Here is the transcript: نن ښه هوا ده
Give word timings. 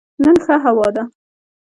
نن 0.23 0.35
ښه 0.43 0.55
هوا 0.65 0.87
ده 0.95 1.03